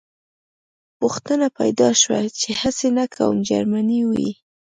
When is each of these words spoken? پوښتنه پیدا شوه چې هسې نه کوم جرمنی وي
پوښتنه 0.99 1.47
پیدا 1.59 1.89
شوه 2.01 2.19
چې 2.39 2.49
هسې 2.61 2.87
نه 2.97 3.05
کوم 3.15 3.35
جرمنی 3.49 4.01
وي 4.09 4.31